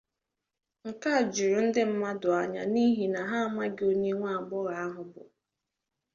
Nke 0.87 1.07
a 1.19 1.21
juru 1.33 1.59
ndị 1.67 1.81
mmadụ 1.91 2.29
anya 2.41 2.63
n’ihi 2.73 3.05
na 3.13 3.21
ha 3.29 3.37
amaghị 3.47 3.83
onye 3.91 4.11
nwagbọghọ 4.19 4.71
ahụ 4.83 5.01
bụ 5.11 5.23